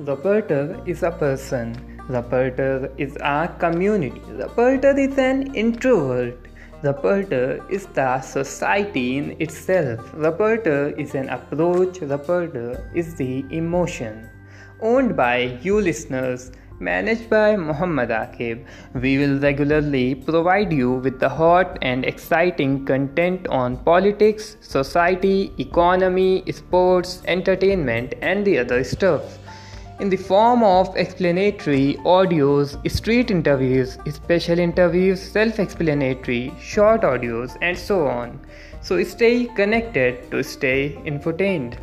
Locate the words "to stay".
40.30-40.98